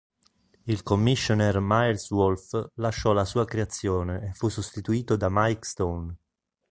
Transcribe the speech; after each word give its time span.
Il 0.65 0.81
commissioner 0.81 1.59
Miles 1.59 2.09
Wolff 2.09 2.55
lasciò 2.77 3.13
la 3.13 3.23
sua 3.23 3.45
creazione 3.45 4.29
e 4.29 4.31
fu 4.33 4.49
sostituito 4.49 5.15
da 5.15 5.27
Mike 5.29 5.63
Stone. 5.63 6.15